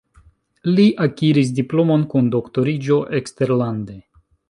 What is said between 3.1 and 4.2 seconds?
eksterlande.